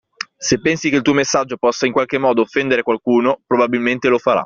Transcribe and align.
Se 0.39 0.57
pensi 0.59 0.89
che 0.89 0.95
il 0.95 1.03
tuo 1.03 1.13
messaggio 1.13 1.57
possa 1.57 1.85
in 1.85 1.91
qualche 1.91 2.17
modo 2.17 2.41
offendere 2.41 2.81
qualcuno, 2.81 3.39
probabilmente 3.45 4.07
lo 4.09 4.17
farà. 4.17 4.39